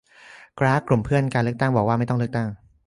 [0.59, 2.47] กร๊าก- กลุ่มเพื่อการเลือกตั้ง บอกว่าไม่ต้องเลือกตั้ง